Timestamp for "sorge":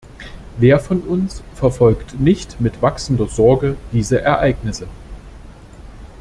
3.27-3.77